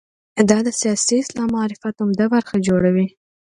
[0.49, 3.07] دا د سیاسي اسلام معرفت عمده برخه جوړوي.